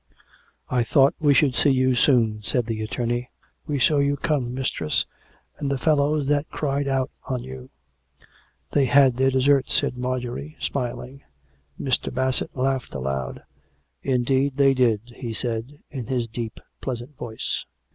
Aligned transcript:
"I 0.71 0.83
thought 0.83 1.13
we 1.19 1.35
should 1.35 1.53
see 1.53 1.69
you 1.69 1.89
soon/' 1.93 2.43
said 2.43 2.65
the 2.65 2.81
attorney." 2.81 3.29
We 3.67 3.77
saw 3.77 3.99
you 3.99 4.17
come, 4.17 4.51
mistress; 4.51 5.05
and 5.59 5.69
the 5.69 5.77
fellows 5.77 6.25
that 6.25 6.49
cried 6.49 6.87
out 6.87 7.11
on 7.25 7.43
you."" 7.43 7.69
They 8.73 8.85
had 8.85 9.17
their 9.17 9.29
deserts," 9.29 9.75
said 9.75 9.99
Marjorie, 9.99 10.57
smiling. 10.59 11.21
^ 11.81 11.87
Mr. 11.87 12.11
Bassett 12.11 12.57
laughed 12.57 12.95
aloud." 12.95 13.43
Indeed 14.15 14.57
they 14.57 14.73
did," 14.73 15.01
he 15.17 15.33
said 15.35 15.77
in 15.91 16.07
his 16.07 16.25
deep, 16.25 16.59
pleasant 16.81 17.15
voice. 17.15 17.63